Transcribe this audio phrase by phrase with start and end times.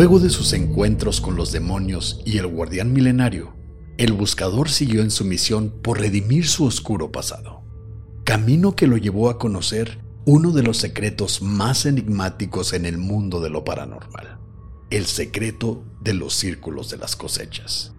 [0.00, 3.54] Luego de sus encuentros con los demonios y el guardián milenario,
[3.98, 7.62] el buscador siguió en su misión por redimir su oscuro pasado,
[8.24, 13.42] camino que lo llevó a conocer uno de los secretos más enigmáticos en el mundo
[13.42, 14.38] de lo paranormal,
[14.88, 17.92] el secreto de los círculos de las cosechas.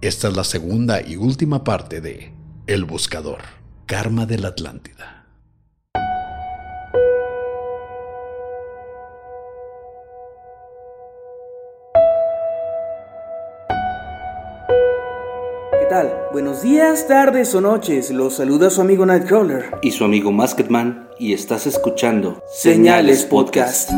[0.00, 2.32] Esta es la segunda y última parte de
[2.68, 3.40] El Buscador,
[3.86, 5.17] Karma de la Atlántida.
[16.30, 18.10] Buenos días, tardes o noches.
[18.10, 19.78] Los saluda su amigo Nightcrawler.
[19.80, 21.08] Y su amigo Masketman.
[21.18, 23.90] Y estás escuchando Señales Podcast.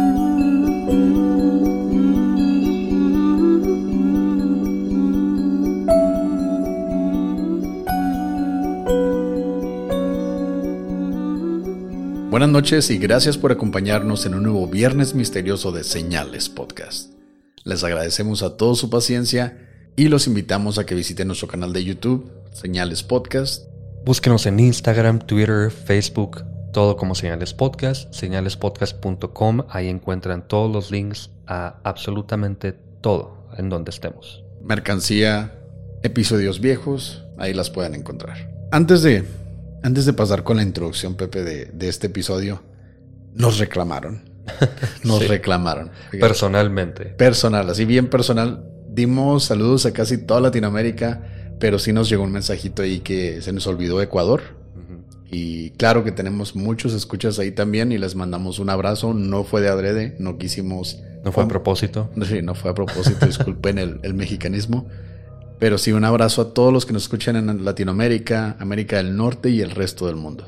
[12.30, 17.12] Buenas noches y gracias por acompañarnos en un nuevo Viernes Misterioso de Señales Podcast.
[17.64, 21.84] Les agradecemos a todos su paciencia y los invitamos a que visiten nuestro canal de
[21.84, 23.66] YouTube, Señales Podcast.
[24.04, 29.66] Búsquenos en Instagram, Twitter, Facebook, todo como Señales Podcast, señalespodcast.com.
[29.68, 34.44] Ahí encuentran todos los links a absolutamente todo en donde estemos.
[34.62, 35.58] Mercancía,
[36.02, 38.50] episodios viejos, ahí las pueden encontrar.
[38.72, 39.24] Antes de,
[39.82, 42.62] antes de pasar con la introducción, Pepe, de, este episodio,
[43.34, 44.30] nos reclamaron.
[45.04, 45.92] Nos reclamaron.
[46.18, 47.04] Personalmente.
[47.04, 51.22] Personal, así bien personal dimos saludos a casi toda Latinoamérica,
[51.58, 54.58] pero sí nos llegó un mensajito ahí que se nos olvidó Ecuador.
[55.32, 59.14] Y claro que tenemos muchos escuchas ahí también y les mandamos un abrazo.
[59.14, 61.00] No fue de adrede, no quisimos...
[61.24, 62.10] No fue a propósito.
[62.24, 64.88] Sí, no fue a propósito, disculpen el, el mexicanismo.
[65.60, 69.50] Pero sí, un abrazo a todos los que nos escuchan en Latinoamérica, América del Norte
[69.50, 70.46] y el resto del mundo.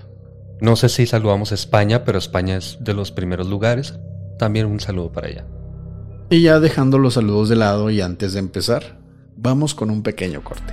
[0.60, 3.94] No sé si saludamos a España, pero España es de los primeros lugares.
[4.38, 5.44] También un saludo para allá.
[6.32, 8.96] Y ya dejando los saludos de lado y antes de empezar,
[9.36, 10.72] vamos con un pequeño corte.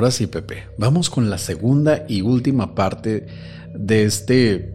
[0.00, 3.26] Ahora sí, Pepe, vamos con la segunda y última parte
[3.74, 4.72] de este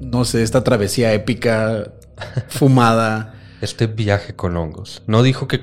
[0.00, 1.92] no sé, esta travesía épica,
[2.48, 3.34] fumada.
[3.60, 5.04] Este viaje con hongos.
[5.06, 5.60] No dijo que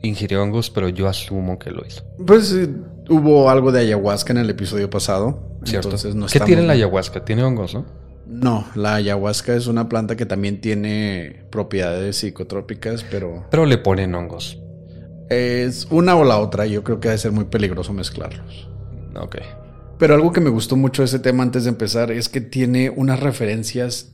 [0.00, 2.04] ingirió hongos, pero yo asumo que lo hizo.
[2.26, 2.70] Pues eh,
[3.10, 5.58] hubo algo de ayahuasca en el episodio pasado.
[5.64, 5.94] Cierto.
[6.32, 7.22] ¿Qué tiene la ayahuasca?
[7.22, 7.84] Tiene hongos, ¿no?
[8.26, 13.44] No, la ayahuasca es una planta que también tiene propiedades psicotrópicas, pero...
[13.50, 14.58] Pero le ponen hongos.
[15.28, 16.66] Es una o la otra.
[16.66, 18.68] Yo creo que debe ser muy peligroso mezclarlos.
[19.16, 19.36] Ok.
[19.98, 22.90] Pero algo que me gustó mucho de ese tema antes de empezar es que tiene
[22.90, 24.12] unas referencias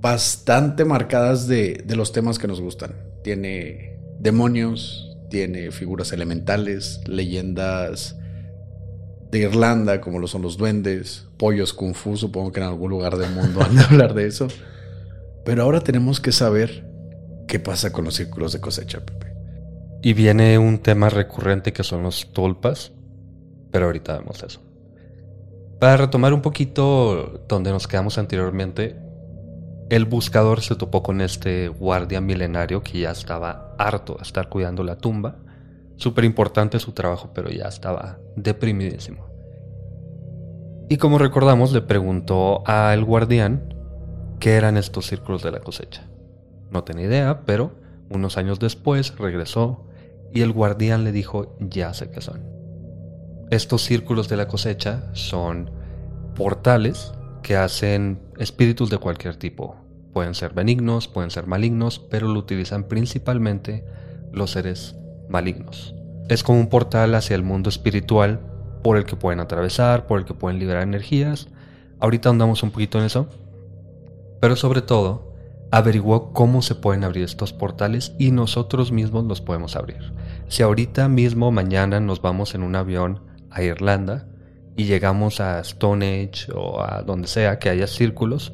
[0.00, 2.94] bastante marcadas de, los temas que nos gustan.
[3.24, 8.16] Tiene demonios, tiene figuras elementales, leyendas
[9.32, 13.16] de Irlanda, como lo son los duendes, pollos kung fu, supongo que en algún lugar
[13.16, 14.46] del mundo van a hablar de eso.
[15.44, 16.88] Pero ahora tenemos que saber
[17.48, 19.35] qué pasa con los círculos de cosecha, Pepe.
[20.06, 22.92] Y viene un tema recurrente que son los tulpas,
[23.72, 24.60] pero ahorita vemos eso.
[25.80, 29.00] Para retomar un poquito donde nos quedamos anteriormente,
[29.90, 34.84] el buscador se topó con este guardia milenario que ya estaba harto de estar cuidando
[34.84, 35.38] la tumba.
[35.96, 39.26] Súper importante su trabajo, pero ya estaba deprimidísimo.
[40.88, 43.74] Y como recordamos, le preguntó al guardián
[44.38, 46.04] qué eran estos círculos de la cosecha.
[46.70, 47.72] No tenía idea, pero
[48.08, 49.82] unos años después regresó
[50.36, 52.42] y el guardián le dijo, ya sé qué son.
[53.50, 55.70] Estos círculos de la cosecha son
[56.34, 59.76] portales que hacen espíritus de cualquier tipo.
[60.12, 63.86] Pueden ser benignos, pueden ser malignos, pero lo utilizan principalmente
[64.30, 64.94] los seres
[65.30, 65.94] malignos.
[66.28, 68.40] Es como un portal hacia el mundo espiritual
[68.82, 71.48] por el que pueden atravesar, por el que pueden liberar energías.
[71.98, 73.26] Ahorita andamos un poquito en eso.
[74.38, 75.32] Pero sobre todo,
[75.70, 80.12] averiguó cómo se pueden abrir estos portales y nosotros mismos los podemos abrir.
[80.48, 83.20] Si ahorita mismo, mañana, nos vamos en un avión
[83.50, 84.26] a Irlanda
[84.76, 88.52] y llegamos a Stone Age o a donde sea que haya círculos,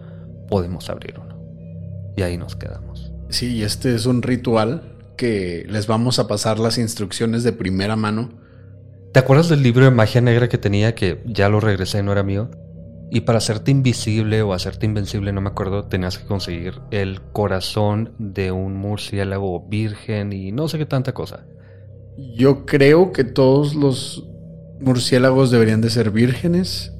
[0.49, 1.39] podemos abrir uno.
[2.17, 3.13] Y ahí nos quedamos.
[3.29, 8.31] Sí, este es un ritual que les vamos a pasar las instrucciones de primera mano.
[9.13, 12.23] ¿Te acuerdas del libro de magia negra que tenía que ya lo regresé, no era
[12.23, 12.51] mío?
[13.15, 18.15] Y para hacerte invisible o hacerte invencible, no me acuerdo, tenías que conseguir el corazón
[18.19, 21.45] de un murciélago virgen y no sé qué tanta cosa.
[22.35, 24.27] Yo creo que todos los
[24.81, 26.95] murciélagos deberían de ser vírgenes.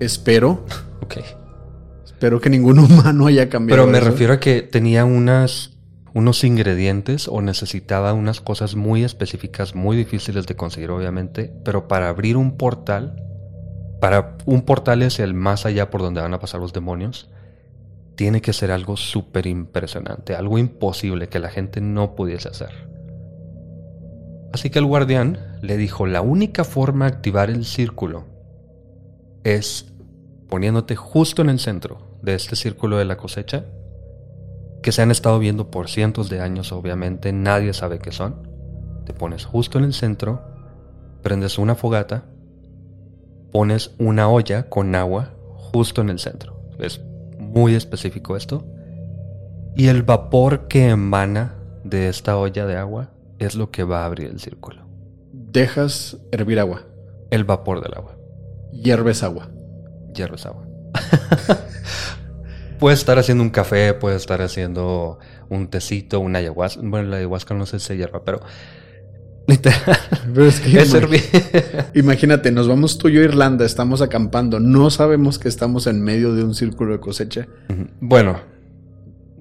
[0.00, 0.64] Espero.
[1.04, 1.18] Ok.
[2.02, 3.82] Espero que ningún humano haya cambiado.
[3.82, 4.08] Pero me eso.
[4.08, 5.76] refiero a que tenía unas,
[6.14, 11.52] unos ingredientes o necesitaba unas cosas muy específicas, muy difíciles de conseguir, obviamente.
[11.62, 13.22] Pero para abrir un portal,
[14.04, 17.30] para un portal hacia el más allá por donde van a pasar los demonios,
[18.16, 22.68] tiene que ser algo súper impresionante, algo imposible que la gente no pudiese hacer.
[24.52, 28.26] Así que el guardián le dijo, la única forma de activar el círculo
[29.42, 29.90] es
[30.50, 33.64] poniéndote justo en el centro de este círculo de la cosecha,
[34.82, 38.50] que se han estado viendo por cientos de años, obviamente, nadie sabe qué son.
[39.06, 40.42] Te pones justo en el centro,
[41.22, 42.24] prendes una fogata,
[43.54, 46.60] pones una olla con agua justo en el centro.
[46.80, 47.00] Es
[47.38, 48.66] muy específico esto.
[49.76, 51.54] Y el vapor que emana
[51.84, 54.88] de esta olla de agua es lo que va a abrir el círculo.
[55.30, 56.82] Dejas hervir agua.
[57.30, 58.16] El vapor del agua.
[58.72, 59.48] Hierves agua.
[60.12, 60.66] Hierves agua.
[62.80, 66.80] puedes estar haciendo un café, puedes estar haciendo un tecito, una ayahuasca.
[66.82, 68.40] Bueno, la ayahuasca no sé si se hierva, pero
[69.46, 69.98] literal.
[70.36, 70.94] Es que Es.
[71.94, 76.02] Imagínate, nos vamos tú y yo a Irlanda, estamos acampando, no sabemos que estamos en
[76.02, 77.46] medio de un círculo de cosecha.
[78.00, 78.40] Bueno,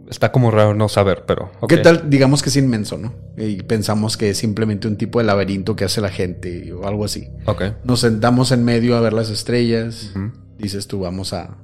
[0.10, 1.52] está como raro no saber, pero.
[1.68, 2.10] ¿Qué tal?
[2.10, 3.14] Digamos que es inmenso, ¿no?
[3.38, 7.06] Y pensamos que es simplemente un tipo de laberinto que hace la gente o algo
[7.06, 7.30] así.
[7.46, 7.64] Ok.
[7.84, 10.12] Nos sentamos en medio a ver las estrellas.
[10.58, 11.58] Dices tú, vamos a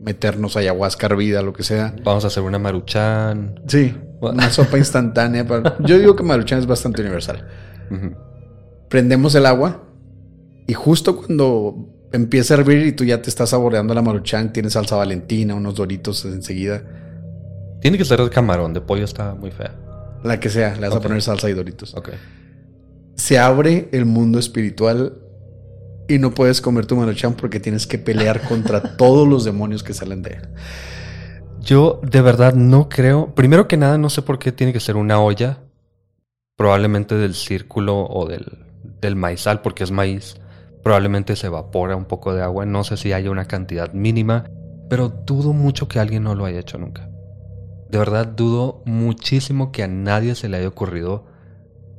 [0.00, 1.94] meternos ayahuasca hervida, lo que sea.
[2.04, 3.60] Vamos a hacer una maruchan.
[3.66, 5.46] Sí, una sopa instantánea.
[5.46, 7.46] para- Yo digo que Maruchan es bastante universal.
[8.88, 9.82] Prendemos el agua
[10.66, 14.72] y justo cuando empieza a hervir y tú ya te estás saboreando la Maruchan, tienes
[14.72, 16.82] salsa valentina, unos doritos enseguida.
[17.80, 19.74] Tiene que ser de camarón, de pollo está muy fea.
[20.22, 21.94] La que sea, le vas a poner salsa y doritos.
[21.94, 22.10] Ok.
[23.14, 25.14] Se abre el mundo espiritual
[26.08, 29.94] y no puedes comer tu Maruchan porque tienes que pelear contra todos los demonios que
[29.94, 30.48] salen de él.
[31.60, 33.34] Yo de verdad no creo.
[33.34, 35.58] Primero que nada, no sé por qué tiene que ser una olla.
[36.56, 38.66] Probablemente del círculo o del,
[39.00, 40.36] del maizal, porque es maíz.
[40.82, 42.66] Probablemente se evapora un poco de agua.
[42.66, 44.44] No sé si haya una cantidad mínima.
[44.88, 47.08] Pero dudo mucho que alguien no lo haya hecho nunca.
[47.90, 51.26] De verdad dudo muchísimo que a nadie se le haya ocurrido.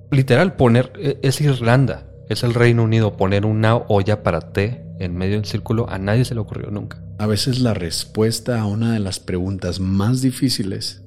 [0.09, 0.91] Literal, poner.
[0.97, 2.07] e- Es Irlanda.
[2.29, 3.15] Es el Reino Unido.
[3.17, 5.89] Poner una olla para té en medio del círculo.
[5.89, 7.03] A nadie se le ocurrió nunca.
[7.17, 11.03] A veces la respuesta a una de las preguntas más difíciles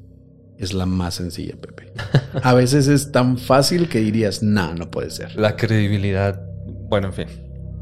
[0.59, 1.93] es la más sencilla, Pepe.
[2.43, 5.37] A veces es tan fácil que dirías, nah, no puede ser.
[5.37, 6.41] La credibilidad.
[6.89, 7.27] Bueno, en fin.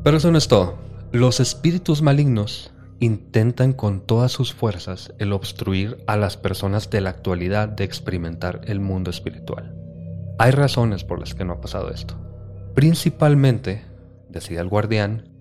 [0.02, 0.78] Pero eso no es todo.
[1.12, 7.10] Los espíritus malignos intentan con todas sus fuerzas el obstruir a las personas de la
[7.10, 9.74] actualidad de experimentar el mundo espiritual.
[10.38, 12.16] Hay razones por las que no ha pasado esto.
[12.74, 13.84] Principalmente,
[14.28, 15.31] decía el guardián,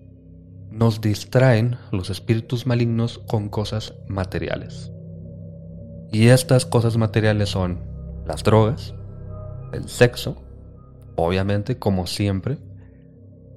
[0.72, 4.90] nos distraen los espíritus malignos con cosas materiales.
[6.10, 7.80] Y estas cosas materiales son
[8.26, 8.94] las drogas,
[9.72, 10.42] el sexo,
[11.16, 12.58] obviamente como siempre,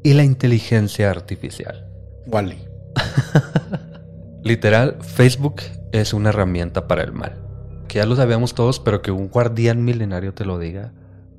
[0.03, 1.89] y la inteligencia artificial.
[2.27, 2.59] Wally.
[4.43, 7.41] Literal, Facebook es una herramienta para el mal.
[7.87, 10.91] Que ya lo sabíamos todos, pero que un guardián milenario te lo diga,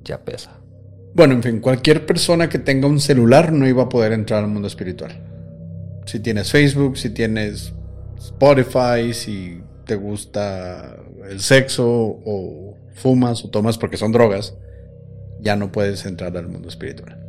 [0.04, 0.52] ya pesa.
[1.14, 4.50] Bueno, en fin, cualquier persona que tenga un celular no iba a poder entrar al
[4.50, 5.35] mundo espiritual.
[6.06, 7.72] Si tienes Facebook, si tienes
[8.18, 10.96] Spotify, si te gusta
[11.28, 14.56] el sexo o fumas o tomas porque son drogas,
[15.40, 17.22] ya no puedes entrar al mundo espiritual.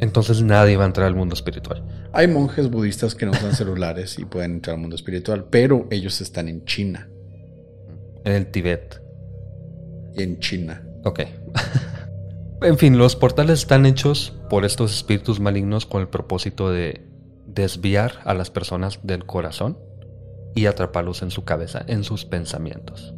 [0.00, 1.82] Entonces nadie va a entrar al mundo espiritual.
[2.12, 6.20] Hay monjes budistas que no usan celulares y pueden entrar al mundo espiritual, pero ellos
[6.20, 7.08] están en China.
[8.24, 9.00] En el Tíbet.
[10.14, 10.82] Y en China.
[11.04, 11.20] Ok.
[12.62, 17.02] en fin, los portales están hechos por estos espíritus malignos con el propósito de
[17.46, 19.78] desviar a las personas del corazón
[20.54, 23.14] y atraparlos en su cabeza, en sus pensamientos.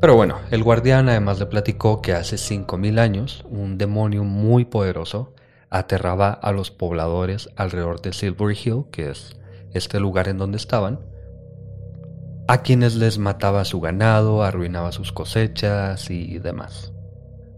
[0.00, 5.34] Pero bueno, el guardián además le platicó que hace 5.000 años un demonio muy poderoso
[5.70, 9.36] aterraba a los pobladores alrededor de Silver Hill, que es
[9.74, 11.00] este lugar en donde estaban,
[12.46, 16.92] a quienes les mataba su ganado, arruinaba sus cosechas y demás.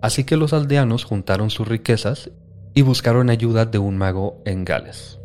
[0.03, 2.31] Así que los aldeanos juntaron sus riquezas
[2.75, 5.20] y buscaron ayuda de un mago en Gales.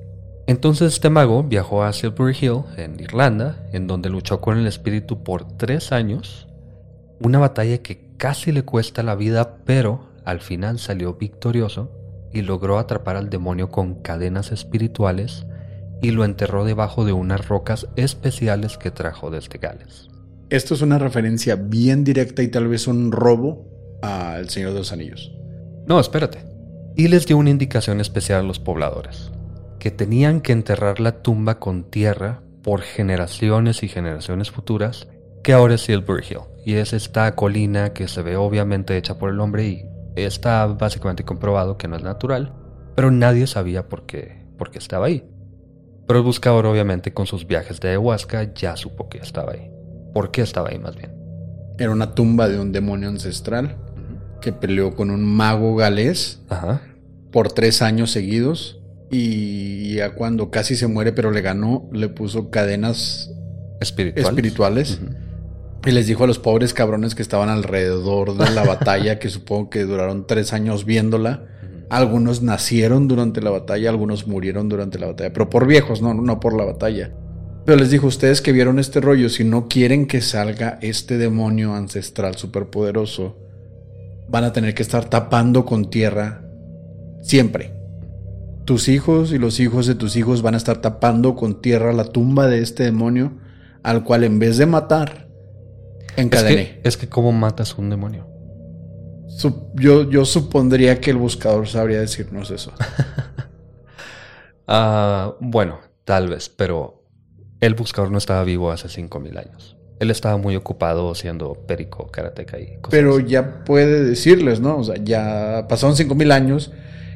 [0.48, 5.24] Entonces este mago viajó a Silver Hill, en Irlanda, en donde luchó con el espíritu
[5.24, 6.48] por tres años
[7.20, 11.92] una batalla que casi le cuesta la vida, pero al final salió victorioso
[12.34, 15.46] y logró atrapar al demonio con cadenas espirituales
[16.02, 20.10] y lo enterró debajo de unas rocas especiales que trajo desde Gales.
[20.50, 24.92] Esto es una referencia bien directa y tal vez un robo al Señor de los
[24.92, 25.32] Anillos.
[25.88, 26.40] No, espérate.
[26.96, 29.32] Y les dio una indicación especial a los pobladores,
[29.80, 35.08] que tenían que enterrar la tumba con tierra por generaciones y generaciones futuras
[35.44, 36.40] que ahora es Silver Hill.
[36.66, 41.24] Y es esta colina que se ve obviamente hecha por el hombre y está básicamente
[41.24, 42.54] comprobado que no es natural,
[42.96, 45.24] pero nadie sabía por qué, por qué estaba ahí.
[46.08, 49.72] Pero el buscador obviamente con sus viajes de ayahuasca ya supo que estaba ahí.
[50.14, 51.14] ¿Por qué estaba ahí más bien?
[51.78, 53.76] Era una tumba de un demonio ancestral
[54.42, 56.42] que peleó con un mago galés
[57.32, 62.50] por tres años seguidos y ya cuando casi se muere pero le ganó, le puso
[62.50, 63.32] cadenas
[63.80, 65.00] espirituales
[65.86, 69.70] y les dijo a los pobres cabrones que estaban alrededor de la batalla, que supongo
[69.70, 71.46] que duraron tres años viéndola.
[71.90, 76.40] Algunos nacieron durante la batalla, algunos murieron durante la batalla, pero por viejos, no, no
[76.40, 77.14] por la batalla.
[77.66, 81.76] Pero les dijo, ustedes que vieron este rollo, si no quieren que salga este demonio
[81.76, 83.38] ancestral superpoderoso,
[84.28, 86.42] van a tener que estar tapando con tierra
[87.22, 87.75] siempre.
[88.66, 92.06] Tus hijos y los hijos de tus hijos van a estar tapando con tierra la
[92.06, 93.34] tumba de este demonio,
[93.84, 95.26] al cual en vez de matar,
[96.18, 96.80] Encadené.
[96.84, 98.28] Es que, ¿cómo matas un demonio?
[99.74, 102.72] yo, yo supondría que el buscador sabría decirnos eso.
[104.68, 107.04] Ah, bueno, tal vez, pero
[107.62, 109.78] el buscador no estaba vivo hace 5000 años.
[110.00, 114.78] Él estaba muy ocupado siendo perico, karateca y cosas Pero ya puede decirles, ¿no?
[114.78, 116.72] O sea, ya pasaron 5000 años.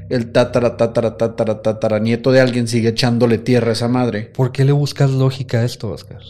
[0.09, 4.31] El tatara, tatara, tatara, tatara nieto de alguien sigue echándole tierra a esa madre.
[4.35, 6.21] ¿Por qué le buscas lógica a esto, Oscar?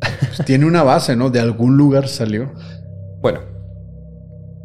[0.00, 1.30] Pues tiene una base, ¿no?
[1.30, 2.52] De algún lugar salió.
[3.20, 3.40] Bueno,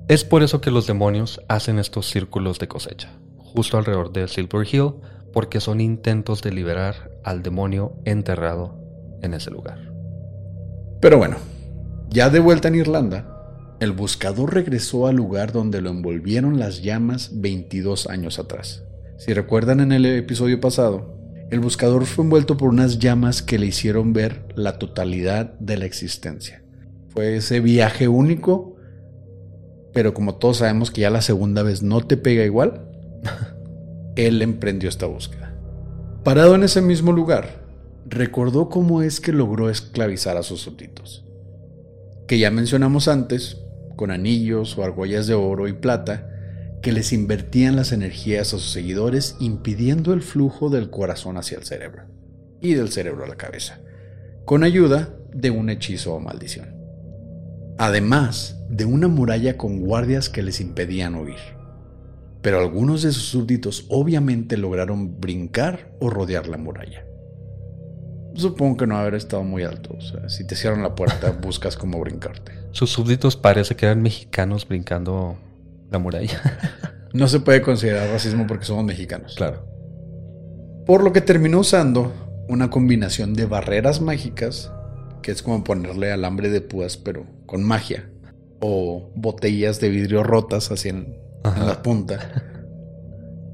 [0.08, 4.66] es por eso que los demonios hacen estos círculos de cosecha, justo alrededor de Silver
[4.66, 4.96] Hill,
[5.32, 8.80] porque son intentos de liberar al demonio enterrado
[9.22, 9.78] en ese lugar.
[11.02, 11.36] Pero bueno,
[12.10, 13.37] ya de vuelta en Irlanda,
[13.80, 18.84] el buscador regresó al lugar donde lo envolvieron las llamas 22 años atrás.
[19.18, 21.16] Si recuerdan en el episodio pasado,
[21.52, 25.86] el buscador fue envuelto por unas llamas que le hicieron ver la totalidad de la
[25.86, 26.64] existencia.
[27.10, 28.76] Fue ese viaje único,
[29.94, 32.90] pero como todos sabemos que ya la segunda vez no te pega igual,
[34.16, 35.56] él emprendió esta búsqueda.
[36.24, 37.64] Parado en ese mismo lugar,
[38.08, 41.26] recordó cómo es que logró esclavizar a sus súbditos,
[42.28, 43.62] que ya mencionamos antes,
[43.98, 46.30] con anillos o argollas de oro y plata,
[46.82, 51.66] que les invertían las energías a sus seguidores impidiendo el flujo del corazón hacia el
[51.66, 52.04] cerebro
[52.62, 53.82] y del cerebro a la cabeza,
[54.46, 56.78] con ayuda de un hechizo o maldición.
[57.78, 61.58] Además de una muralla con guardias que les impedían huir.
[62.42, 67.07] Pero algunos de sus súbditos obviamente lograron brincar o rodear la muralla.
[68.38, 69.96] Supongo que no haber estado muy alto.
[69.98, 72.52] O sea, si te cierran la puerta, buscas cómo brincarte.
[72.72, 75.38] Sus súbditos parece que eran mexicanos brincando
[75.90, 76.42] la muralla.
[77.14, 79.36] no se puede considerar racismo porque somos mexicanos.
[79.36, 79.66] Claro.
[80.86, 82.14] Por lo que terminó usando
[82.48, 84.72] una combinación de barreras mágicas,
[85.22, 88.10] que es como ponerle alambre de púas, pero con magia,
[88.60, 92.44] o botellas de vidrio rotas así en, en la punta.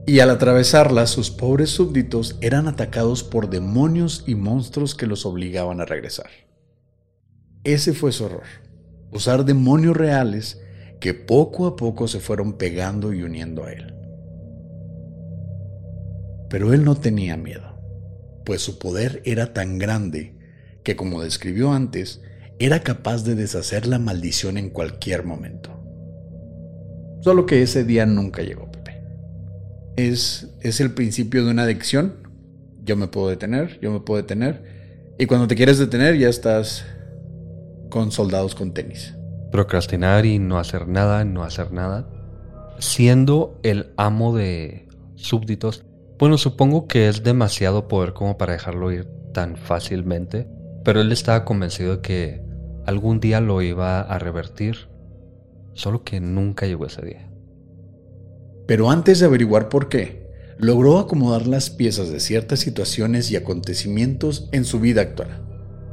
[0.05, 5.79] Y al atravesarlas, sus pobres súbditos eran atacados por demonios y monstruos que los obligaban
[5.79, 6.29] a regresar.
[7.63, 8.43] Ese fue su horror.
[9.11, 10.61] Usar demonios reales
[10.99, 13.93] que poco a poco se fueron pegando y uniendo a él.
[16.49, 17.79] Pero él no tenía miedo,
[18.45, 20.37] pues su poder era tan grande
[20.83, 22.21] que, como describió antes,
[22.59, 25.69] era capaz de deshacer la maldición en cualquier momento.
[27.21, 28.72] Solo que ese día nunca llegó.
[29.95, 32.15] Es, es el principio de una adicción.
[32.83, 35.13] Yo me puedo detener, yo me puedo detener.
[35.17, 36.85] Y cuando te quieres detener ya estás
[37.89, 39.15] con soldados con tenis.
[39.51, 42.09] Procrastinar y no hacer nada, no hacer nada.
[42.79, 45.85] Siendo el amo de súbditos,
[46.17, 50.47] bueno, supongo que es demasiado poder como para dejarlo ir tan fácilmente,
[50.83, 52.41] pero él estaba convencido de que
[52.85, 54.89] algún día lo iba a revertir,
[55.73, 57.32] solo que nunca llegó ese día.
[58.65, 60.23] Pero antes de averiguar por qué,
[60.57, 65.41] logró acomodar las piezas de ciertas situaciones y acontecimientos en su vida actual.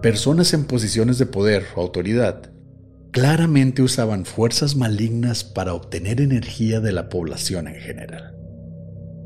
[0.03, 2.50] Personas en posiciones de poder o autoridad
[3.11, 8.37] claramente usaban fuerzas malignas para obtener energía de la población en general.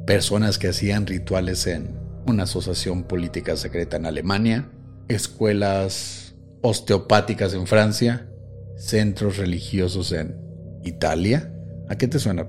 [0.06, 4.70] Personas que hacían rituales en una asociación política secreta en Alemania,
[5.08, 8.28] escuelas osteopáticas en Francia,
[8.76, 10.36] centros religiosos en
[10.82, 11.52] Italia.
[11.88, 12.48] ¿A qué te suena?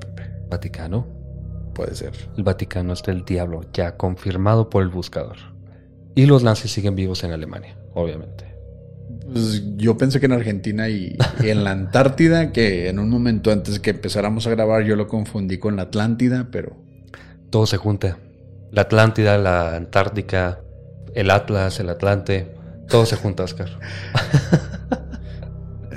[0.49, 1.07] Vaticano.
[1.73, 2.13] Puede ser.
[2.37, 5.37] El Vaticano es del diablo, ya confirmado por el buscador.
[6.15, 8.55] Y los nazis siguen vivos en Alemania, obviamente.
[9.31, 13.51] Pues yo pensé que en Argentina y, y, en la Antártida, que en un momento
[13.51, 16.77] antes que empezáramos a grabar yo lo confundí con la Atlántida, pero...
[17.49, 18.17] Todo se junta.
[18.71, 20.59] La Atlántida, la Antártica,
[21.13, 22.55] el Atlas, el Atlante,
[22.87, 23.69] todo se junta, Oscar.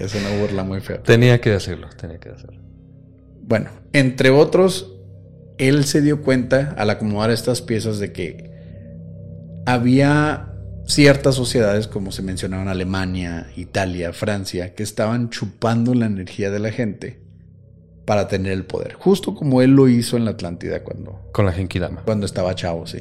[0.00, 1.02] es una burla muy fea.
[1.02, 2.67] Tenía que decirlo, tenía que decirlo.
[3.48, 4.92] Bueno, entre otros,
[5.56, 8.50] él se dio cuenta al acomodar estas piezas de que
[9.64, 10.52] había
[10.86, 16.70] ciertas sociedades, como se mencionaban Alemania, Italia, Francia, que estaban chupando la energía de la
[16.72, 17.22] gente
[18.04, 18.92] para tener el poder.
[18.92, 21.30] Justo como él lo hizo en la Atlántida cuando...
[21.32, 22.02] Con la Genkidama.
[22.04, 23.00] Cuando estaba chavo, sí.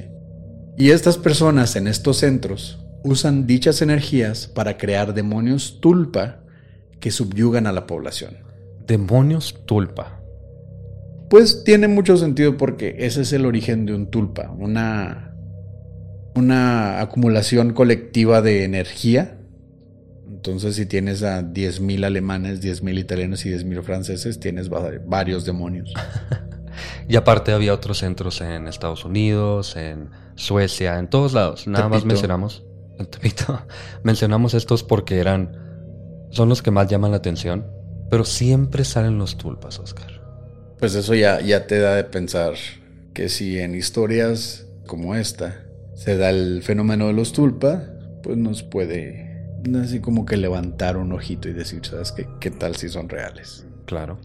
[0.78, 6.40] Y estas personas en estos centros usan dichas energías para crear demonios tulpa
[7.02, 8.38] que subyugan a la población.
[8.86, 10.22] Demonios tulpa.
[11.30, 15.34] Pues tiene mucho sentido porque ese es el origen de un tulpa, una,
[16.36, 19.38] una acumulación colectiva de energía.
[20.30, 25.94] Entonces, si tienes a 10.000 alemanes, 10.000 italianos y 10.000 franceses, tienes varios demonios.
[27.10, 31.68] y aparte había otros centros en Estados Unidos, en Suecia, en todos lados.
[31.68, 32.64] Nada más mencionamos,
[34.04, 35.58] mencionamos estos porque eran,
[36.30, 37.66] son los que más llaman la atención,
[38.10, 40.17] pero siempre salen los tulpas, Oscar.
[40.80, 42.54] Pues eso ya, ya te da de pensar
[43.14, 45.64] que si en historias como esta
[45.96, 47.84] se da el fenómeno de los tulpas,
[48.22, 49.28] pues nos puede
[49.76, 52.28] así como que levantar un ojito y decir, ¿sabes qué?
[52.40, 53.66] ¿Qué tal si son reales?
[53.86, 54.20] Claro.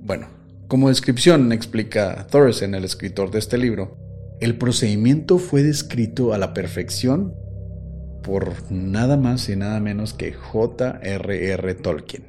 [0.00, 0.28] Bueno,
[0.68, 3.96] como descripción explica Thorsen, el escritor de este libro,
[4.40, 7.34] el procedimiento fue descrito a la perfección
[8.22, 11.74] por nada más y nada menos que J.R.R.
[11.74, 12.24] Tolkien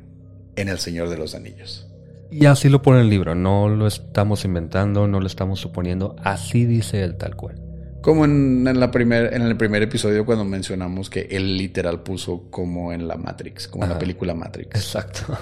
[0.55, 1.86] en El Señor de los Anillos.
[2.29, 6.65] Y así lo pone el libro, no lo estamos inventando, no lo estamos suponiendo, así
[6.65, 7.61] dice él tal cual.
[8.01, 12.93] Como en, la primer, en el primer episodio cuando mencionamos que él literal puso como
[12.93, 14.75] en la Matrix, como en la película Matrix.
[14.75, 15.37] Exacto.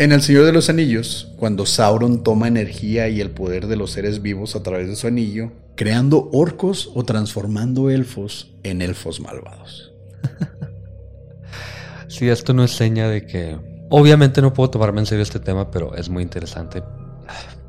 [0.00, 3.90] En El Señor de los Anillos, cuando Sauron toma energía y el poder de los
[3.90, 9.92] seres vivos a través de su anillo, creando orcos o transformando elfos en elfos malvados.
[12.08, 13.58] sí, esto no es seña de que...
[13.90, 16.82] Obviamente no puedo tomarme en serio este tema, pero es muy interesante.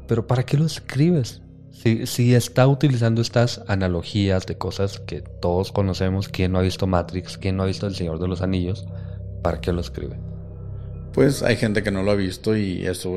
[0.07, 1.41] Pero ¿para qué lo escribes?
[1.71, 7.37] Si, está utilizando estas analogías de cosas que todos conocemos, ¿quién no ha visto Matrix?
[7.37, 8.85] ¿Quién no ha visto El Señor de los Anillos?
[9.41, 10.17] ¿Para qué lo escribe?
[11.13, 13.15] Pues hay gente que no lo ha visto y eso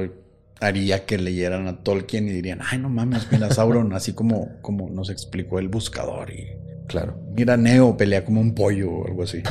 [0.61, 4.88] haría que leyeran a Tolkien y dirían, ay no mames, mira Sauron, así como, como
[4.91, 6.47] nos explicó el buscador y
[6.87, 9.43] claro, mira Neo pelea como un pollo o algo así.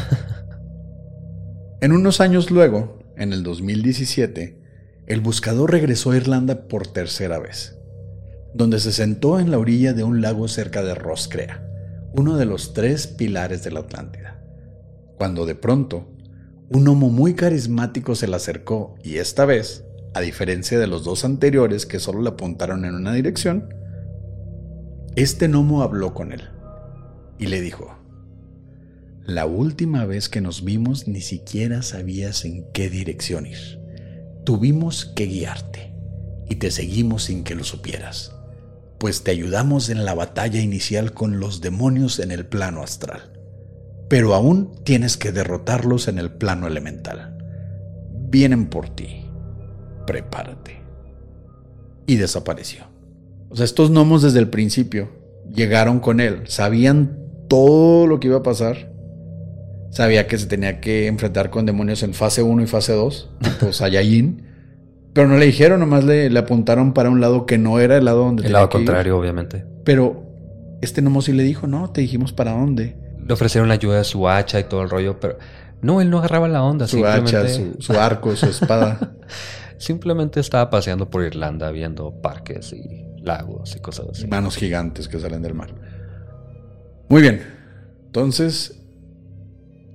[1.81, 4.57] en unos años luego, en el 2017,
[5.07, 7.77] el buscador regresó a Irlanda por tercera vez
[8.53, 11.63] donde se sentó en la orilla de un lago cerca de Roscrea,
[12.13, 14.41] uno de los tres pilares de la Atlántida,
[15.17, 16.07] cuando de pronto
[16.69, 21.23] un homo muy carismático se le acercó y esta vez, a diferencia de los dos
[21.23, 23.73] anteriores que solo le apuntaron en una dirección,
[25.15, 26.49] este gnomo habló con él
[27.37, 27.97] y le dijo,
[29.25, 33.79] la última vez que nos vimos ni siquiera sabías en qué dirección ir.
[34.43, 35.93] Tuvimos que guiarte
[36.49, 38.33] y te seguimos sin que lo supieras
[39.01, 43.31] pues te ayudamos en la batalla inicial con los demonios en el plano astral.
[44.07, 47.35] Pero aún tienes que derrotarlos en el plano elemental.
[48.29, 49.25] Vienen por ti.
[50.05, 50.83] Prepárate.
[52.05, 52.83] Y desapareció.
[53.49, 55.09] O sea, estos gnomos desde el principio
[55.51, 58.90] llegaron con él, sabían todo lo que iba a pasar.
[59.91, 63.73] Sabía que se tenía que enfrentar con demonios en fase 1 y fase 2, tipo
[63.73, 64.47] Saiyajin.
[65.13, 68.05] Pero no le dijeron, nomás le, le apuntaron para un lado que no era el
[68.05, 68.85] lado donde El tenía lado que ir.
[68.85, 69.65] contrario, obviamente.
[69.83, 70.23] Pero
[70.81, 72.95] este Nomo sí le dijo, no, te dijimos para dónde.
[73.27, 75.37] Le ofrecieron la ayuda de su hacha y todo el rollo, pero
[75.81, 76.87] no, él no agarraba la onda.
[76.87, 79.13] Su simplemente, hacha, su, su arco, su espada.
[79.77, 84.27] simplemente estaba paseando por Irlanda viendo parques y lagos y cosas así.
[84.27, 85.73] Manos gigantes que salen del mar.
[87.09, 87.41] Muy bien.
[88.05, 88.80] Entonces,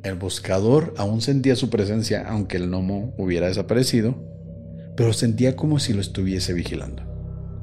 [0.07, 4.15] el buscador aún sentía su presencia, aunque el gnomo hubiera desaparecido,
[4.97, 7.03] pero sentía como si lo estuviese vigilando,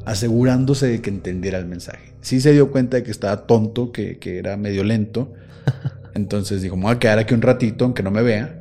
[0.06, 2.14] asegurándose de que entendiera el mensaje.
[2.22, 5.34] Sí se dio cuenta de que estaba tonto, que, que era medio lento.
[6.14, 8.60] Entonces dijo, me voy a quedar aquí un ratito, aunque no me vea.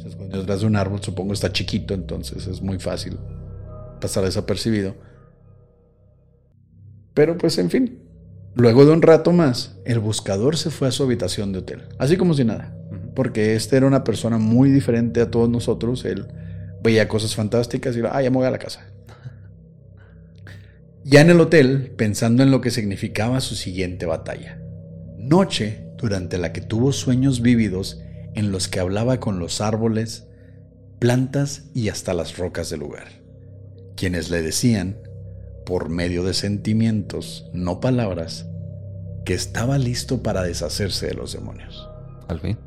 [0.00, 3.18] Se escondió detrás de un árbol, supongo está chiquito, entonces es muy fácil
[4.00, 4.94] pasar desapercibido.
[7.14, 8.00] Pero pues en fin,
[8.54, 12.16] luego de un rato más, el buscador se fue a su habitación de hotel, así
[12.16, 12.74] como si nada,
[13.14, 16.26] porque este era una persona muy diferente a todos nosotros, él
[16.82, 18.86] veía cosas fantásticas y iba, ah, ya me voy a la casa.
[21.04, 24.60] Ya en el hotel, pensando en lo que significaba su siguiente batalla.
[25.18, 28.00] Noche durante la que tuvo sueños vívidos
[28.34, 30.26] en los que hablaba con los árboles,
[30.98, 33.08] plantas y hasta las rocas del lugar,
[33.96, 34.98] quienes le decían,
[35.66, 38.46] por medio de sentimientos, no palabras,
[39.24, 41.88] que estaba listo para deshacerse de los demonios.
[42.28, 42.58] Al fin.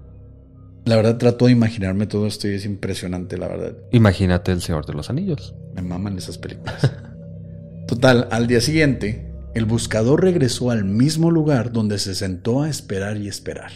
[0.85, 3.75] La verdad trato de imaginarme todo esto y es impresionante, la verdad.
[3.91, 5.55] Imagínate el Señor de los Anillos.
[5.73, 6.91] Me maman esas películas.
[7.87, 13.17] Total, al día siguiente, el buscador regresó al mismo lugar donde se sentó a esperar
[13.17, 13.71] y esperar,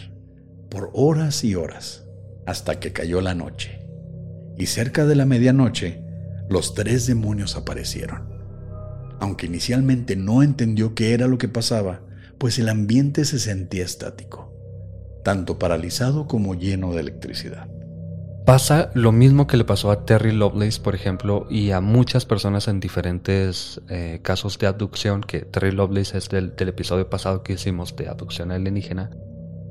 [0.68, 2.04] por horas y horas,
[2.46, 3.80] hasta que cayó la noche.
[4.56, 6.04] Y cerca de la medianoche,
[6.48, 8.28] los tres demonios aparecieron.
[9.18, 12.02] Aunque inicialmente no entendió qué era lo que pasaba,
[12.38, 14.52] pues el ambiente se sentía estático,
[15.22, 17.68] tanto paralizado como lleno de electricidad.
[18.44, 22.66] Pasa lo mismo que le pasó a Terry Lovelace, por ejemplo, y a muchas personas
[22.68, 27.94] en diferentes eh, casos de abducción, que Terry Lovelace es del, episodio pasado que hicimos
[27.94, 29.10] de abducción alienígena,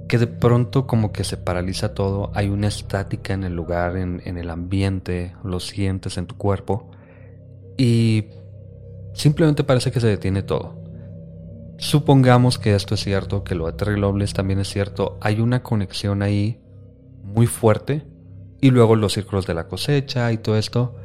[0.07, 4.37] que de pronto como que se paraliza todo, hay una estática en el lugar, en
[4.37, 6.89] el ambiente, lo sientes en tu cuerpo,
[7.75, 8.27] y
[9.13, 10.78] simplemente parece que se detiene todo.
[11.79, 15.63] Supongamos que esto es cierto, que lo de Terry Lovelace también es cierto, hay una
[15.63, 16.59] conexión ahí
[17.23, 18.05] muy fuerte
[18.59, 20.95] y luego los círculos de la cosecha y todo esto.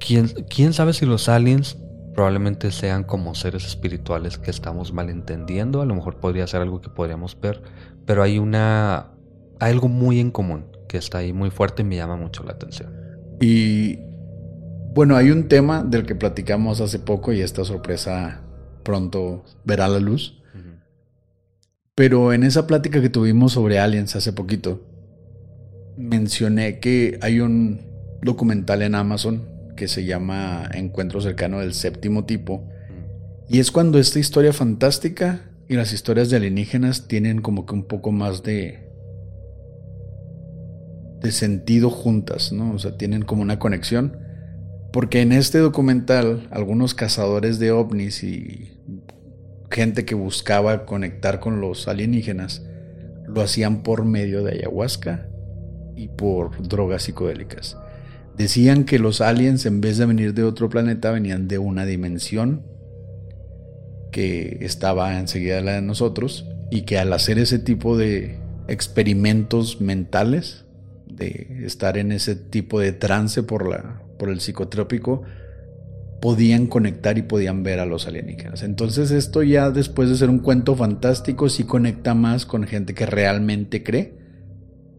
[0.00, 1.78] ¿Quién, quién sabe si los aliens
[2.14, 5.82] probablemente sean como seres espirituales que estamos malentendiendo?
[5.82, 7.62] A lo mejor podría ser algo que podríamos ver,
[8.04, 9.12] pero hay una.
[9.60, 12.52] Hay algo muy en común que está ahí muy fuerte y me llama mucho la
[12.52, 12.92] atención.
[13.40, 14.00] Y
[14.94, 18.42] bueno, hay un tema del que platicamos hace poco y esta sorpresa
[18.88, 20.40] pronto verá la luz.
[21.94, 24.80] Pero en esa plática que tuvimos sobre aliens hace poquito,
[25.98, 27.80] mencioné que hay un
[28.22, 29.46] documental en Amazon
[29.76, 32.66] que se llama Encuentro cercano del séptimo tipo.
[33.46, 37.84] Y es cuando esta historia fantástica y las historias de alienígenas tienen como que un
[37.84, 38.88] poco más de
[41.20, 42.72] de sentido juntas, ¿no?
[42.72, 44.16] O sea, tienen como una conexión.
[44.98, 48.80] Porque en este documental, algunos cazadores de ovnis y
[49.70, 52.64] gente que buscaba conectar con los alienígenas
[53.28, 55.28] lo hacían por medio de ayahuasca
[55.94, 57.78] y por drogas psicodélicas.
[58.36, 62.66] Decían que los aliens en vez de venir de otro planeta venían de una dimensión
[64.10, 70.64] que estaba enseguida la de nosotros y que al hacer ese tipo de experimentos mentales,
[71.06, 75.22] de estar en ese tipo de trance por, la, por el psicotrópico,
[76.20, 78.62] podían conectar y podían ver a los alienígenas.
[78.62, 83.06] Entonces esto ya después de ser un cuento fantástico sí conecta más con gente que
[83.06, 84.18] realmente cree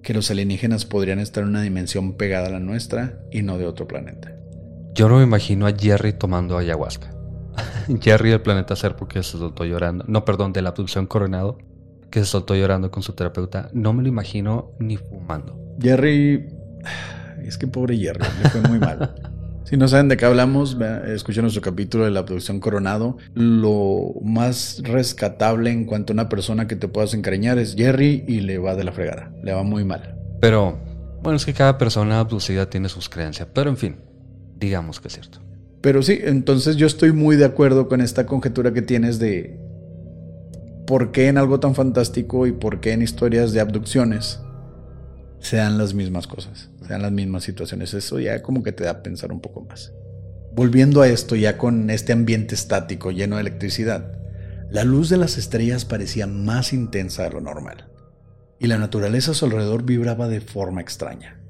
[0.01, 3.65] que los alienígenas podrían estar en una dimensión pegada a la nuestra y no de
[3.65, 4.33] otro planeta.
[4.93, 7.13] Yo no me imagino a Jerry tomando ayahuasca.
[8.01, 10.05] Jerry del planeta Serpo que se soltó llorando.
[10.07, 11.57] No, perdón, de la abducción Coronado
[12.09, 13.69] que se soltó llorando con su terapeuta.
[13.73, 15.59] No me lo imagino ni fumando.
[15.79, 16.47] Jerry,
[17.49, 19.15] es que pobre Jerry, le fue muy mal.
[19.69, 23.17] Si no saben de qué hablamos, escuchen nuestro capítulo de la abducción Coronado.
[23.35, 28.39] Lo más rescatable en cuanto a una persona que te puedas encariñar es Jerry y
[28.39, 29.31] le va de la fregada.
[29.43, 30.15] Le va muy mal.
[30.41, 30.79] Pero,
[31.21, 33.47] bueno, es que cada persona abducida tiene sus creencias.
[33.53, 33.97] Pero en fin,
[34.57, 35.39] digamos que es cierto.
[35.81, 39.59] Pero sí, entonces yo estoy muy de acuerdo con esta conjetura que tienes de
[40.87, 44.39] por qué en algo tan fantástico y por qué en historias de abducciones
[45.39, 47.93] sean las mismas cosas, sean las mismas situaciones.
[47.93, 49.93] Eso ya como que te da a pensar un poco más.
[50.53, 54.19] Volviendo a esto ya con este ambiente estático lleno de electricidad,
[54.69, 57.87] la luz de las estrellas parecía más intensa de lo normal,
[58.59, 61.41] y la naturaleza a su alrededor vibraba de forma extraña.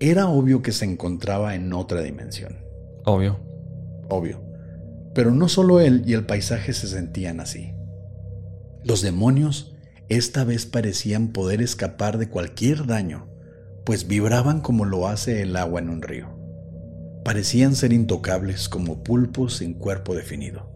[0.00, 2.58] Era obvio que se encontraba en otra dimensión.
[3.04, 3.40] Obvio.
[4.08, 4.44] obvio.
[5.14, 7.72] Pero no solo él y el paisaje se sentían así.
[8.84, 9.74] Los demonios
[10.08, 13.27] esta vez parecían poder escapar de cualquier daño,
[13.88, 16.28] pues vibraban como lo hace el agua en un río.
[17.24, 20.70] Parecían ser intocables como pulpos sin cuerpo definido.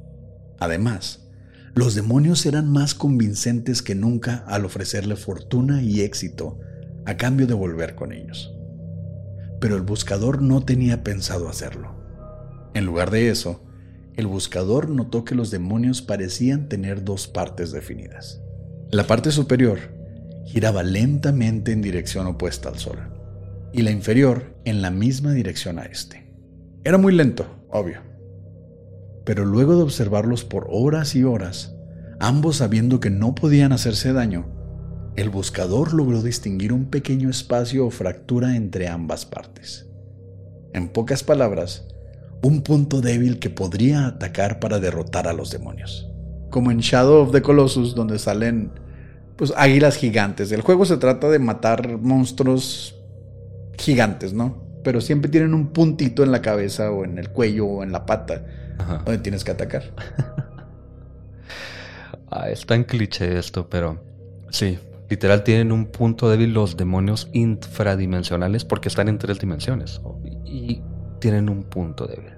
[0.58, 1.28] Además,
[1.74, 6.58] los demonios eran más convincentes que nunca al ofrecerle fortuna y éxito
[7.04, 8.50] a cambio de volver con ellos.
[9.60, 11.94] Pero el buscador no tenía pensado hacerlo.
[12.72, 13.62] En lugar de eso,
[14.16, 18.40] el buscador notó que los demonios parecían tener dos partes definidas.
[18.90, 20.01] La parte superior
[20.44, 22.98] giraba lentamente en dirección opuesta al sol
[23.72, 26.30] y la inferior en la misma dirección a este.
[26.84, 28.00] Era muy lento, obvio.
[29.24, 31.74] Pero luego de observarlos por horas y horas,
[32.18, 34.46] ambos sabiendo que no podían hacerse daño,
[35.16, 39.88] el buscador logró distinguir un pequeño espacio o fractura entre ambas partes.
[40.72, 41.86] En pocas palabras,
[42.42, 46.10] un punto débil que podría atacar para derrotar a los demonios.
[46.50, 48.72] Como en Shadow of the Colossus, donde salen
[49.42, 50.52] pues águilas gigantes.
[50.52, 52.94] El juego se trata de matar monstruos
[53.76, 54.62] gigantes, ¿no?
[54.84, 58.06] Pero siempre tienen un puntito en la cabeza o en el cuello o en la
[58.06, 58.46] pata
[59.04, 59.82] donde tienes que atacar.
[62.30, 64.00] ah, es tan cliché esto, pero
[64.50, 64.78] sí,
[65.10, 70.00] literal tienen un punto débil los demonios infradimensionales porque están en tres dimensiones
[70.44, 70.82] y
[71.18, 72.34] tienen un punto débil.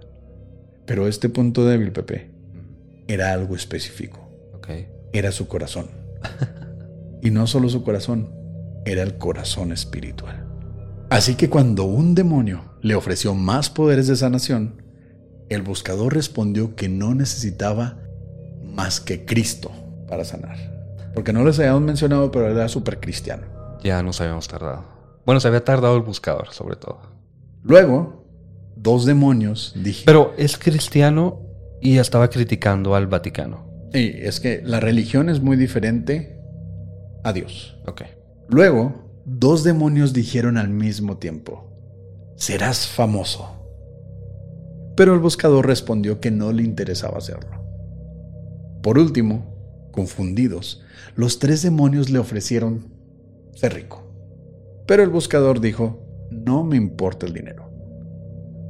[0.87, 2.31] Pero este punto débil, Pepe,
[3.09, 4.27] era algo específico.
[5.13, 5.89] Era su corazón.
[7.25, 8.31] Y no solo su corazón,
[8.85, 10.47] era el corazón espiritual.
[11.09, 14.83] Así que cuando un demonio le ofreció más poderes de sanación,
[15.49, 17.97] el buscador respondió que no necesitaba
[18.63, 19.71] más que Cristo
[20.07, 20.59] para sanar.
[21.15, 23.47] Porque no les habíamos mencionado, pero era súper cristiano.
[23.83, 24.85] Ya nos habíamos tardado.
[25.25, 27.01] Bueno, se había tardado el buscador, sobre todo.
[27.63, 28.27] Luego,
[28.77, 30.05] dos demonios dijeron...
[30.05, 31.41] Pero es cristiano
[31.81, 33.67] y estaba criticando al Vaticano.
[33.95, 36.34] Sí, es que la religión es muy diferente
[37.25, 37.75] Adiós.
[37.87, 38.03] Ok.
[38.49, 41.65] Luego, dos demonios dijeron al mismo tiempo,
[42.37, 43.49] serás famoso.
[44.95, 47.65] Pero el buscador respondió que no le interesaba hacerlo.
[48.83, 50.83] Por último, confundidos,
[51.17, 52.93] los tres demonios le ofrecieron
[53.55, 54.03] ser rico.
[54.87, 57.71] Pero el buscador dijo, no me importa el dinero.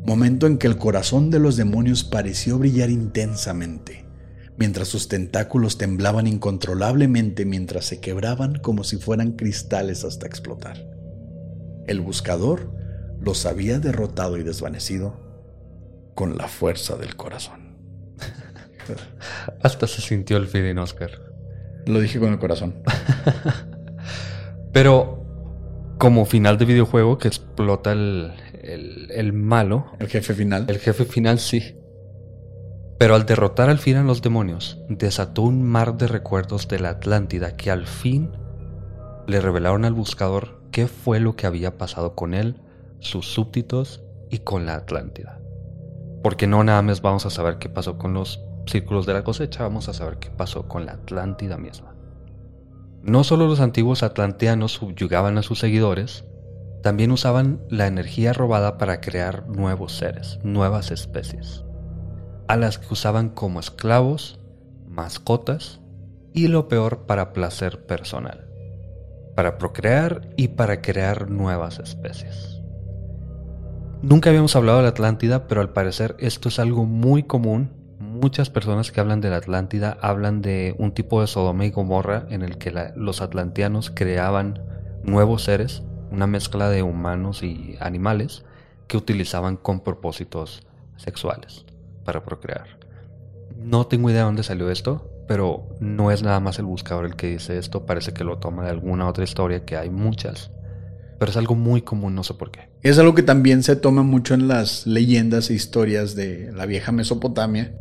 [0.06, 4.03] Momento en que el corazón de los demonios pareció brillar intensamente
[4.56, 10.86] mientras sus tentáculos temblaban incontrolablemente mientras se quebraban como si fueran cristales hasta explotar.
[11.86, 12.72] El buscador
[13.20, 15.20] los había derrotado y desvanecido
[16.14, 17.76] con la fuerza del corazón.
[19.62, 21.10] Hasta se sintió el feeling, Oscar.
[21.86, 22.82] Lo dije con el corazón.
[24.72, 25.24] Pero
[25.98, 29.92] como final de videojuego que explota el, el malo.
[29.98, 30.66] El jefe final.
[30.68, 31.76] El jefe final, sí.
[32.98, 36.90] Pero al derrotar al fin a los demonios, desató un mar de recuerdos de la
[36.90, 38.30] Atlántida que al fin
[39.26, 42.60] le revelaron al buscador qué fue lo que había pasado con él,
[43.00, 45.40] sus súbditos y con la Atlántida.
[46.22, 49.64] Porque no nada más vamos a saber qué pasó con los círculos de la cosecha,
[49.64, 51.94] vamos a saber qué pasó con la Atlántida misma.
[53.02, 56.24] No solo los antiguos atlanteanos subyugaban a sus seguidores,
[56.82, 61.63] también usaban la energía robada para crear nuevos seres, nuevas especies
[62.48, 64.38] a las que usaban como esclavos,
[64.88, 65.80] mascotas
[66.32, 68.46] y lo peor para placer personal,
[69.34, 72.60] para procrear y para crear nuevas especies.
[74.02, 77.70] Nunca habíamos hablado de la Atlántida, pero al parecer esto es algo muy común.
[77.98, 82.26] Muchas personas que hablan de la Atlántida hablan de un tipo de Sodoma y Gomorra
[82.28, 84.62] en el que los atlanteanos creaban
[85.02, 88.44] nuevos seres, una mezcla de humanos y animales
[88.88, 91.64] que utilizaban con propósitos sexuales
[92.04, 92.66] para procrear.
[93.56, 97.16] No tengo idea de dónde salió esto, pero no es nada más el buscador el
[97.16, 100.50] que dice esto, parece que lo toma de alguna otra historia, que hay muchas.
[101.18, 102.68] Pero es algo muy común, no sé por qué.
[102.82, 106.92] Es algo que también se toma mucho en las leyendas e historias de la vieja
[106.92, 107.74] Mesopotamia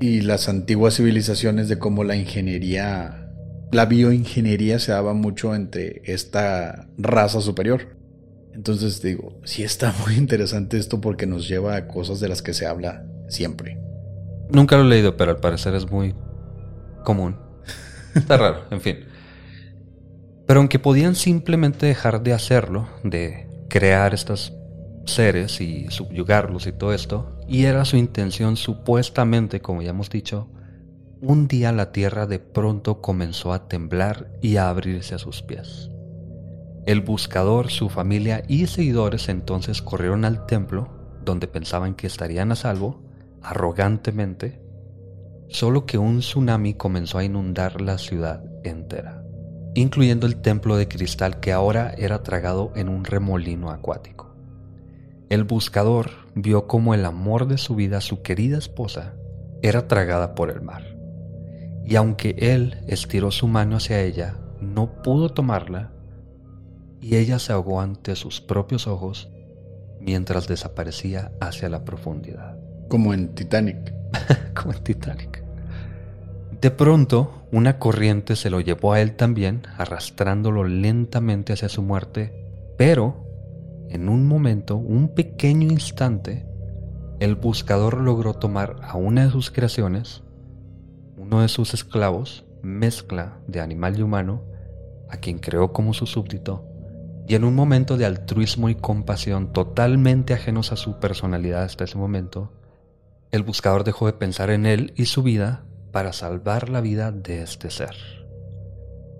[0.00, 3.30] y las antiguas civilizaciones de cómo la ingeniería,
[3.72, 7.98] la bioingeniería se daba mucho entre esta raza superior.
[8.54, 12.54] Entonces digo, sí está muy interesante esto porque nos lleva a cosas de las que
[12.54, 13.78] se habla siempre.
[14.50, 16.14] Nunca lo he leído, pero al parecer es muy
[17.04, 17.36] común.
[18.14, 18.96] Está raro, en fin.
[20.46, 24.54] Pero aunque podían simplemente dejar de hacerlo, de crear estos
[25.04, 30.48] seres y subyugarlos y todo esto, y era su intención supuestamente, como ya hemos dicho,
[31.20, 35.90] un día la tierra de pronto comenzó a temblar y a abrirse a sus pies.
[36.86, 40.88] El buscador, su familia y seguidores entonces corrieron al templo,
[41.24, 43.02] donde pensaban que estarían a salvo,
[43.48, 44.60] arrogantemente,
[45.48, 49.24] solo que un tsunami comenzó a inundar la ciudad entera,
[49.74, 54.34] incluyendo el templo de cristal que ahora era tragado en un remolino acuático.
[55.30, 59.14] El buscador vio como el amor de su vida, su querida esposa,
[59.62, 60.84] era tragada por el mar.
[61.86, 65.90] Y aunque él estiró su mano hacia ella, no pudo tomarla
[67.00, 69.30] y ella se ahogó ante sus propios ojos
[70.00, 72.57] mientras desaparecía hacia la profundidad.
[72.88, 73.94] Como en Titanic.
[74.54, 75.42] Como en Titanic.
[76.60, 82.32] De pronto, una corriente se lo llevó a él también, arrastrándolo lentamente hacia su muerte,
[82.76, 83.26] pero,
[83.90, 86.46] en un momento, un pequeño instante,
[87.20, 90.22] el buscador logró tomar a una de sus creaciones,
[91.16, 94.42] uno de sus esclavos, mezcla de animal y humano,
[95.10, 96.64] a quien creó como su súbdito,
[97.26, 101.98] y en un momento de altruismo y compasión totalmente ajenos a su personalidad hasta ese
[101.98, 102.52] momento,
[103.30, 107.42] el buscador dejó de pensar en él y su vida para salvar la vida de
[107.42, 107.94] este ser,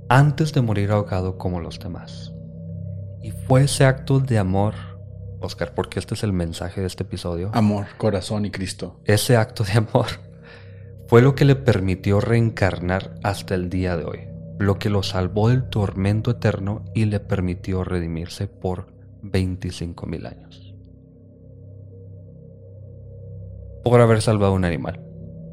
[0.09, 2.33] antes de morir ahogado como los demás.
[3.23, 4.75] Y fue ese acto de amor,
[5.41, 7.51] Oscar, porque este es el mensaje de este episodio.
[7.53, 9.01] Amor, corazón y Cristo.
[9.05, 10.07] Ese acto de amor
[11.07, 15.49] fue lo que le permitió reencarnar hasta el día de hoy lo que lo salvó
[15.49, 18.93] del tormento eterno y le permitió redimirse por
[19.23, 20.68] 25 mil años.
[23.91, 25.01] Por haber salvado un animal.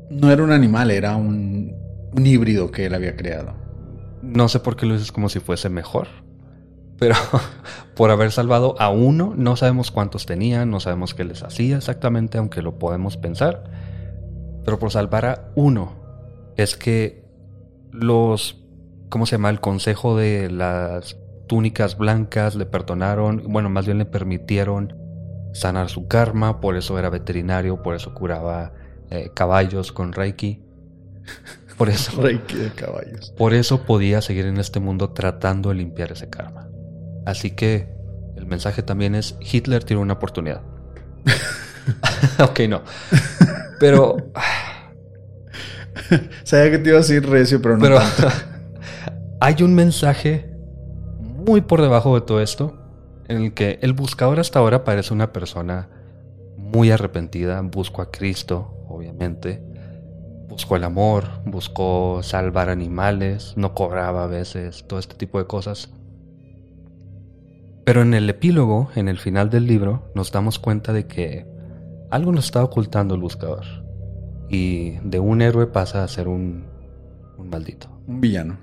[0.09, 1.75] No era un animal, era un,
[2.11, 3.53] un híbrido que él había creado.
[4.21, 6.07] No sé por qué lo dices como si fuese mejor.
[6.97, 7.15] Pero
[7.95, 12.37] por haber salvado a uno, no sabemos cuántos tenían, no sabemos qué les hacía exactamente,
[12.37, 13.63] aunque lo podemos pensar.
[14.63, 15.93] Pero por salvar a uno,
[16.57, 17.25] es que
[17.91, 18.65] los
[19.09, 19.49] ¿cómo se llama?
[19.49, 21.17] El consejo de las
[21.47, 24.93] túnicas blancas le perdonaron, bueno, más bien le permitieron
[25.55, 28.73] sanar su karma, por eso era veterinario, por eso curaba
[29.09, 30.61] eh, caballos con Reiki.
[31.77, 33.33] Por eso, Reiki de caballos.
[33.37, 36.67] Por eso podía seguir en este mundo tratando de limpiar ese karma.
[37.25, 37.89] Así que
[38.35, 40.61] el mensaje también es Hitler tiene una oportunidad.
[42.39, 42.81] ok, no.
[43.79, 44.17] Pero
[46.43, 47.99] Sabía que te iba a decir recio, pero no pero
[49.39, 50.49] hay un mensaje
[51.19, 52.77] muy por debajo de todo esto,
[53.27, 55.89] en el que el buscador hasta ahora parece una persona
[56.57, 59.61] muy arrepentida, buscó a Cristo, obviamente,
[60.47, 65.91] buscó el amor, buscó salvar animales, no cobraba a veces, todo este tipo de cosas.
[67.83, 71.45] Pero en el epílogo, en el final del libro, nos damos cuenta de que
[72.09, 73.65] algo nos está ocultando el buscador.
[74.49, 76.65] Y de un héroe pasa a ser un,
[77.37, 77.87] un maldito.
[78.07, 78.57] Un villano.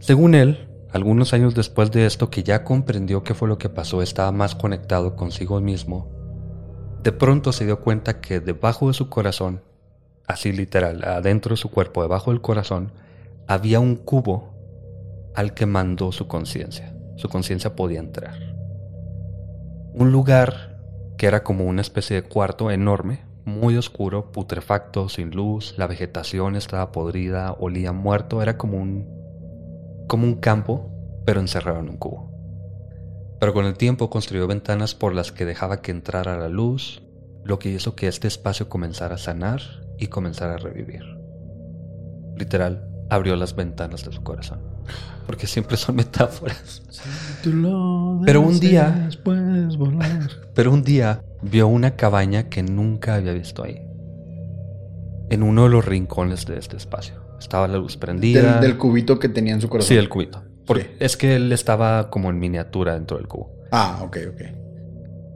[0.00, 4.00] Según él, algunos años después de esto que ya comprendió qué fue lo que pasó,
[4.00, 6.08] estaba más conectado consigo mismo,
[7.02, 9.60] de pronto se dio cuenta que debajo de su corazón,
[10.28, 12.92] así literal, adentro de su cuerpo, debajo del corazón,
[13.48, 14.54] había un cubo
[15.34, 16.96] al que mandó su conciencia.
[17.16, 18.36] Su conciencia podía entrar.
[19.94, 20.80] Un lugar
[21.18, 26.54] que era como una especie de cuarto enorme, muy oscuro, putrefacto, sin luz, la vegetación
[26.54, 29.23] estaba podrida, olía muerto, era como un
[30.06, 30.90] como un campo,
[31.24, 32.30] pero encerrado en un cubo.
[33.40, 37.02] Pero con el tiempo construyó ventanas por las que dejaba que entrara la luz,
[37.44, 39.60] lo que hizo que este espacio comenzara a sanar
[39.98, 41.02] y comenzara a revivir.
[42.36, 44.60] Literal, abrió las ventanas de su corazón.
[45.26, 46.82] Porque siempre son metáforas.
[48.24, 49.08] Pero un día,
[50.54, 53.83] pero un día vio una cabaña que nunca había visto ahí.
[55.34, 57.16] En uno de los rincones de este espacio.
[57.38, 58.52] Estaba la luz prendida.
[58.54, 59.88] Del, del cubito que tenía en su corazón.
[59.88, 60.42] Sí, el cubito.
[60.64, 60.90] Porque Sí.
[61.00, 63.50] es que él estaba como en miniatura dentro del cubo.
[63.72, 64.40] Ah, ok, ok.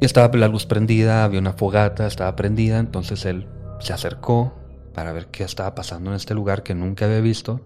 [0.00, 3.48] Y estaba la luz prendida, había una fogata, estaba prendida, entonces él
[3.80, 4.54] se acercó
[4.94, 7.60] para ver qué estaba pasando en este lugar que nunca había visto.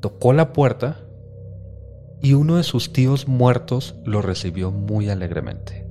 [0.00, 0.96] Tocó la puerta
[2.22, 5.85] y uno de sus tíos muertos lo recibió muy alegremente.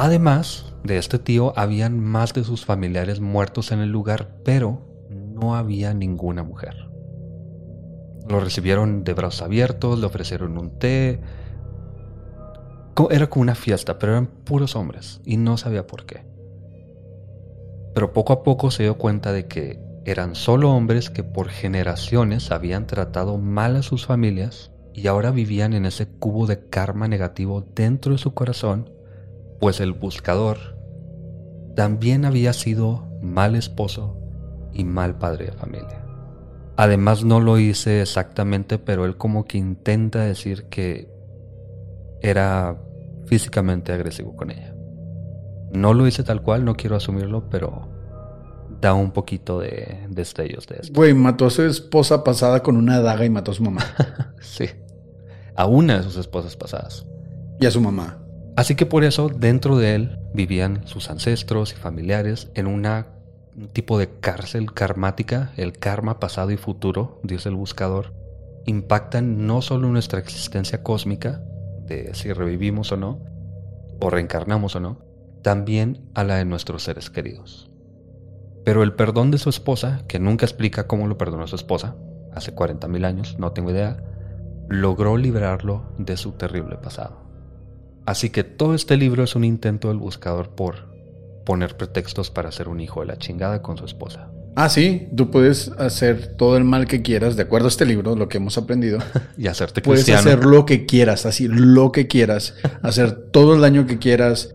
[0.00, 5.56] Además de este tío, habían más de sus familiares muertos en el lugar, pero no
[5.56, 6.88] había ninguna mujer.
[8.28, 11.20] Lo recibieron de brazos abiertos, le ofrecieron un té.
[13.10, 16.24] Era como una fiesta, pero eran puros hombres y no sabía por qué.
[17.92, 22.52] Pero poco a poco se dio cuenta de que eran solo hombres que por generaciones
[22.52, 27.66] habían tratado mal a sus familias y ahora vivían en ese cubo de karma negativo
[27.74, 28.96] dentro de su corazón,
[29.60, 30.78] pues el buscador
[31.74, 34.16] también había sido mal esposo
[34.72, 36.04] y mal padre de familia.
[36.76, 41.10] Además no lo hice exactamente, pero él como que intenta decir que
[42.20, 42.80] era
[43.26, 44.74] físicamente agresivo con ella.
[45.72, 47.88] No lo hice tal cual, no quiero asumirlo, pero
[48.80, 50.92] da un poquito de destellos de esto.
[50.94, 53.82] Güey, mató a su esposa pasada con una daga y mató a su mamá.
[54.40, 54.66] sí.
[55.56, 57.06] A una de sus esposas pasadas.
[57.60, 58.18] Y a su mamá.
[58.58, 63.06] Así que por eso dentro de él vivían sus ancestros y familiares en una,
[63.56, 68.14] un tipo de cárcel karmática, el karma pasado y futuro, dice el buscador,
[68.66, 71.40] impactan no solo nuestra existencia cósmica,
[71.86, 73.20] de si revivimos o no,
[74.00, 74.98] o reencarnamos o no,
[75.42, 77.70] también a la de nuestros seres queridos.
[78.64, 81.94] Pero el perdón de su esposa, que nunca explica cómo lo perdonó su esposa,
[82.34, 84.02] hace 40.000 años, no tengo idea,
[84.68, 87.27] logró librarlo de su terrible pasado.
[88.08, 90.88] Así que todo este libro es un intento del buscador por
[91.44, 94.30] poner pretextos para ser un hijo de la chingada con su esposa.
[94.56, 98.16] Ah, sí, tú puedes hacer todo el mal que quieras, de acuerdo a este libro,
[98.16, 98.98] lo que hemos aprendido.
[99.36, 100.30] y hacerte Puedes cristiano.
[100.30, 102.54] hacer lo que quieras, así, lo que quieras.
[102.82, 104.54] hacer todo el daño que quieras,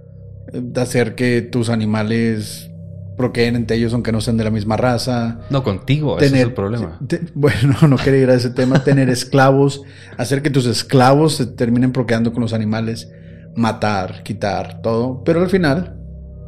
[0.76, 2.72] hacer que tus animales
[3.16, 5.42] procreen entre ellos aunque no sean de la misma raza.
[5.52, 6.98] No, contigo, ese es el problema.
[7.08, 8.84] te- bueno, no quería ir a ese tema.
[8.84, 9.84] Tener esclavos,
[10.18, 13.12] hacer que tus esclavos se terminen procreando con los animales,
[13.56, 15.24] matar, quitar, todo.
[15.24, 15.96] Pero al final,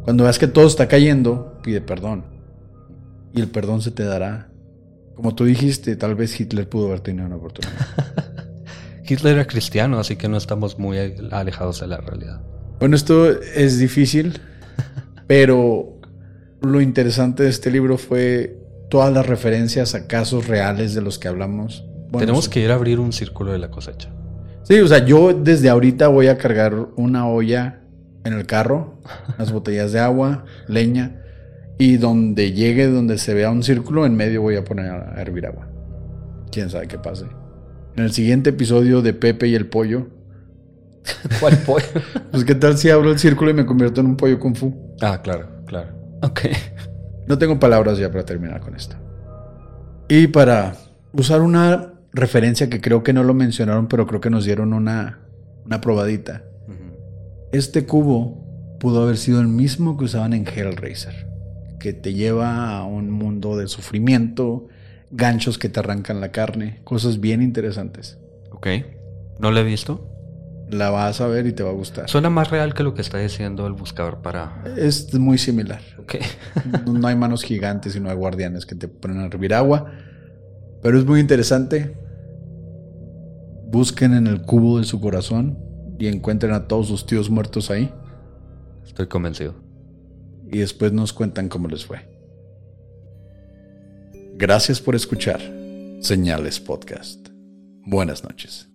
[0.03, 2.25] cuando veas que todo está cayendo, pide perdón.
[3.33, 4.49] Y el perdón se te dará.
[5.15, 7.75] Como tú dijiste, tal vez Hitler pudo haber tenido una oportunidad.
[9.07, 10.97] Hitler era cristiano, así que no estamos muy
[11.31, 12.41] alejados de la realidad.
[12.79, 14.39] Bueno, esto es difícil,
[15.27, 15.99] pero
[16.61, 18.57] lo interesante de este libro fue
[18.89, 21.85] todas las referencias a casos reales de los que hablamos.
[22.09, 22.51] Bueno, Tenemos sí.
[22.51, 24.09] que ir a abrir un círculo de la cosecha.
[24.65, 27.81] Sí, o sea, yo desde ahorita voy a cargar una olla
[28.23, 28.99] en el carro,
[29.37, 31.21] las botellas de agua, leña,
[31.77, 35.45] y donde llegue, donde se vea un círculo, en medio voy a poner a hervir
[35.45, 35.67] agua.
[36.51, 37.25] Quién sabe qué pase.
[37.95, 40.07] En el siguiente episodio de Pepe y el pollo,
[41.39, 41.85] ¿Cuál pollo?
[42.31, 44.95] pues qué tal si abro el círculo y me convierto en un pollo kung fu.
[45.01, 45.93] ah, claro, claro.
[46.21, 46.41] Ok.
[47.27, 48.95] No tengo palabras ya para terminar con esto.
[50.07, 50.73] Y para
[51.13, 55.19] usar una referencia que creo que no lo mencionaron, pero creo que nos dieron una,
[55.65, 56.43] una probadita.
[57.51, 61.27] Este cubo pudo haber sido el mismo que usaban en Hellraiser,
[61.79, 64.67] que te lleva a un mundo de sufrimiento,
[65.11, 68.17] ganchos que te arrancan la carne, cosas bien interesantes.
[68.51, 68.67] Ok.
[69.39, 70.09] ¿No lo he visto?
[70.69, 72.09] La vas a ver y te va a gustar.
[72.09, 74.63] Suena más real que lo que está diciendo el buscador para...
[74.77, 75.81] Es muy similar.
[75.99, 76.15] Ok.
[76.87, 79.91] No hay manos gigantes y no hay guardianes que te ponen a hervir agua.
[80.81, 82.04] Pero es muy interesante.
[83.67, 85.57] Busquen en el cubo de su corazón
[85.99, 87.91] y encuentren a todos sus tíos muertos ahí.
[88.85, 89.55] Estoy convencido.
[90.51, 92.07] Y después nos cuentan cómo les fue.
[94.37, 95.39] Gracias por escuchar
[96.01, 97.29] Señales Podcast.
[97.85, 98.74] Buenas noches.